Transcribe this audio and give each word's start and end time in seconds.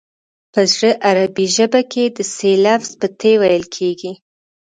په 0.53 0.61
زړه 0.73 0.91
عربي 1.07 1.45
ژبه 1.55 1.81
کې 1.91 2.03
د 2.15 2.17
ث 2.33 2.35
لفظ 2.65 2.89
په 2.99 3.07
ت 3.19 3.21
ویل 3.41 3.63
کیږي 3.75 4.11